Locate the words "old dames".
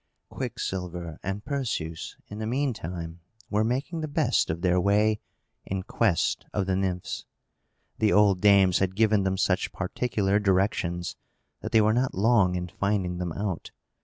8.11-8.79